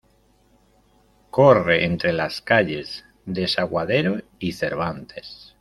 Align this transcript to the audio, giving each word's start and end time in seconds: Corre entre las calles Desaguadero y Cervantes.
Corre 1.29 1.85
entre 1.85 2.11
las 2.11 2.41
calles 2.41 3.05
Desaguadero 3.27 4.23
y 4.39 4.53
Cervantes. 4.53 5.47